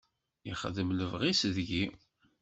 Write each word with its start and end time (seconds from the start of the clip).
Yexdem 0.47 0.89
lebɣi-s 0.93 1.41
deg-i. 1.55 1.83